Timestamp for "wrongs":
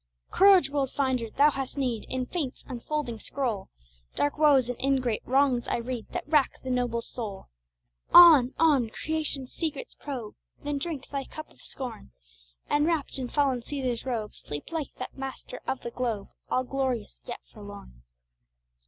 5.27-5.67